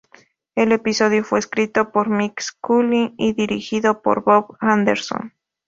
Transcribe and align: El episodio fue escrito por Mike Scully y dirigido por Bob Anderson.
El 0.55 0.71
episodio 0.71 1.23
fue 1.23 1.37
escrito 1.37 1.91
por 1.91 2.09
Mike 2.09 2.41
Scully 2.41 3.13
y 3.19 3.33
dirigido 3.33 4.01
por 4.01 4.23
Bob 4.23 4.57
Anderson. 4.59 5.35